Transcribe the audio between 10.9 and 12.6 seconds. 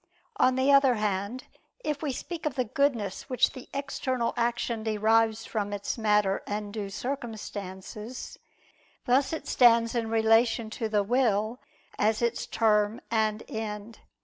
will as its